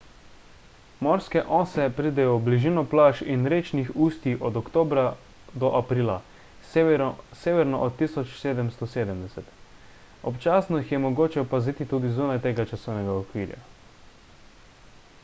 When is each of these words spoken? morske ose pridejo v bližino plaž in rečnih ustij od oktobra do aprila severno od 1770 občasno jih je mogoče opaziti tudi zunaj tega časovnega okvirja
morske 1.07 1.41
ose 1.57 1.83
pridejo 1.97 2.29
v 2.37 2.45
bližino 2.45 2.83
plaž 2.93 3.19
in 3.33 3.41
rečnih 3.53 3.89
ustij 4.05 4.37
od 4.49 4.55
oktobra 4.61 5.03
do 5.63 5.69
aprila 5.81 6.15
severno 6.71 7.75
od 7.89 7.95
1770 8.01 9.51
občasno 10.33 10.79
jih 10.81 10.95
je 10.95 11.03
mogoče 11.05 11.43
opaziti 11.45 11.87
tudi 11.93 12.13
zunaj 12.17 12.41
tega 12.47 12.65
časovnega 12.73 13.19
okvirja 13.25 13.61